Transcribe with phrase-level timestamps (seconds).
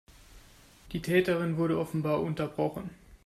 [0.93, 2.89] Die Täterin wurde offenbar unterbrochen.